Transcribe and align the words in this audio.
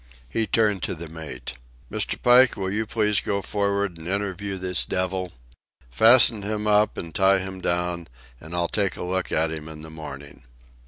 He 0.27 0.47
turned 0.47 0.81
to 0.81 0.95
the 0.95 1.07
mate. 1.07 1.53
"Mr. 1.91 2.19
Pike, 2.19 2.57
will 2.57 2.71
you 2.71 2.87
please 2.87 3.21
go 3.21 3.43
for'ard 3.43 3.99
and 3.99 4.07
interview 4.07 4.57
this 4.57 4.83
devil? 4.83 5.31
Fasten 5.91 6.41
him 6.41 6.65
up 6.65 6.97
and 6.97 7.13
tie 7.13 7.37
him 7.37 7.61
down 7.61 8.07
and 8.39 8.55
I'll 8.55 8.67
take 8.67 8.95
a 8.97 9.03
look 9.03 9.31
at 9.31 9.51
him 9.51 9.69
in 9.69 9.83
the 9.83 9.91
morning." 9.91 10.41